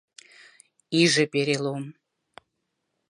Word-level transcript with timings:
Иже 1.01 1.23
перелом 1.31 1.83